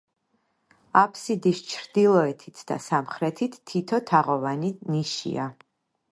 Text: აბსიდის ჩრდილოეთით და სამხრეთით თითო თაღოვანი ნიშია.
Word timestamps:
აბსიდის 1.01 1.59
ჩრდილოეთით 1.73 2.63
და 2.71 2.77
სამხრეთით 2.85 3.57
თითო 3.73 3.99
თაღოვანი 4.13 4.73
ნიშია. 4.95 5.45